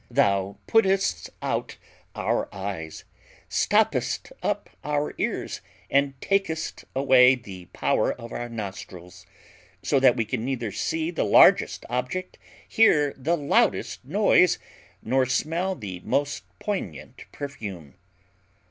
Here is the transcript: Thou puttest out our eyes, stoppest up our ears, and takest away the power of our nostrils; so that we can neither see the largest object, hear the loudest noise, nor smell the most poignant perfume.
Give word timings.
Thou 0.09 0.57
puttest 0.65 1.29
out 1.43 1.77
our 2.15 2.49
eyes, 2.51 3.03
stoppest 3.47 4.31
up 4.41 4.67
our 4.83 5.13
ears, 5.19 5.61
and 5.91 6.19
takest 6.19 6.85
away 6.95 7.35
the 7.35 7.65
power 7.65 8.11
of 8.13 8.31
our 8.31 8.49
nostrils; 8.49 9.27
so 9.83 9.99
that 9.99 10.15
we 10.15 10.25
can 10.25 10.43
neither 10.43 10.71
see 10.71 11.11
the 11.11 11.23
largest 11.23 11.85
object, 11.87 12.39
hear 12.67 13.13
the 13.15 13.37
loudest 13.37 14.03
noise, 14.03 14.57
nor 15.03 15.27
smell 15.27 15.75
the 15.75 15.99
most 15.99 16.45
poignant 16.57 17.25
perfume. 17.31 17.93